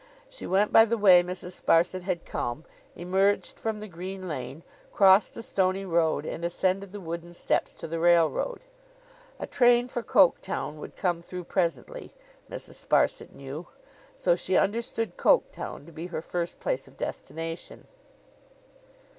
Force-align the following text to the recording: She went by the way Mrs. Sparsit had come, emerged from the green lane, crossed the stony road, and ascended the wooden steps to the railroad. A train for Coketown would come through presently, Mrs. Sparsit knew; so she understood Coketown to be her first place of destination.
She 0.27 0.47
went 0.47 0.73
by 0.73 0.85
the 0.85 0.97
way 0.97 1.21
Mrs. 1.21 1.61
Sparsit 1.61 2.01
had 2.05 2.25
come, 2.25 2.65
emerged 2.95 3.59
from 3.59 3.77
the 3.79 3.87
green 3.87 4.27
lane, 4.27 4.63
crossed 4.91 5.35
the 5.35 5.43
stony 5.43 5.85
road, 5.85 6.25
and 6.25 6.43
ascended 6.43 6.91
the 6.91 6.99
wooden 6.99 7.35
steps 7.35 7.71
to 7.73 7.87
the 7.87 7.99
railroad. 7.99 8.61
A 9.39 9.45
train 9.45 9.87
for 9.87 10.01
Coketown 10.01 10.77
would 10.79 10.95
come 10.95 11.21
through 11.21 11.43
presently, 11.43 12.15
Mrs. 12.49 12.83
Sparsit 12.83 13.31
knew; 13.33 13.67
so 14.15 14.33
she 14.33 14.57
understood 14.57 15.17
Coketown 15.17 15.85
to 15.85 15.91
be 15.91 16.07
her 16.07 16.19
first 16.23 16.59
place 16.59 16.87
of 16.87 16.97
destination. 16.97 17.85